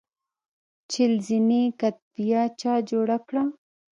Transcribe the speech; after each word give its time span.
چهل 0.91 1.13
زینې 1.27 1.63
کتیبه 1.79 2.41
چا 2.59 2.73
جوړه 2.89 3.17
کړه؟ 3.27 3.43